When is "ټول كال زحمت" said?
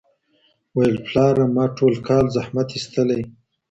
1.77-2.69